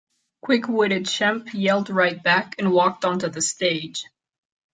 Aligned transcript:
Quick-witted 0.41 1.03
Shemp 1.03 1.53
yelled 1.53 1.91
right 1.91 2.23
back, 2.23 2.55
and 2.57 2.73
walked 2.73 3.05
onto 3.05 3.29
the 3.29 3.39
stage. 3.39 4.03